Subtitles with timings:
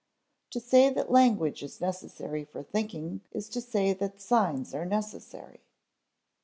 [0.49, 5.61] To say that language is necessary for thinking is to say that signs are necessary.